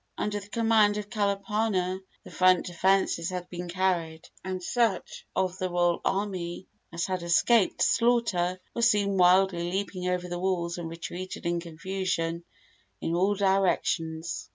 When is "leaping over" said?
9.69-10.27